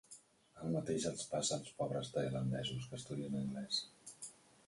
El 0.61 0.71
mateix 0.75 1.03
els 1.09 1.27
passa 1.33 1.53
als 1.59 1.69
pobres 1.81 2.09
tailandesos 2.15 2.87
que 2.93 2.99
estudien 3.01 3.39
anglès. 3.43 3.83